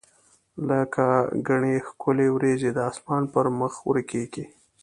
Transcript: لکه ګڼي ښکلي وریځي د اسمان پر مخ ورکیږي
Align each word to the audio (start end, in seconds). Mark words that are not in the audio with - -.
لکه 0.67 1.05
ګڼي 1.47 1.75
ښکلي 1.87 2.27
وریځي 2.31 2.69
د 2.73 2.79
اسمان 2.89 3.23
پر 3.33 3.45
مخ 3.59 3.73
ورکیږي 3.89 4.45